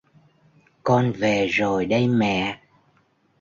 con 0.83 1.11
về 1.11 1.47
rồi 1.47 1.85
đây 1.85 2.07
mẹ 2.07 2.59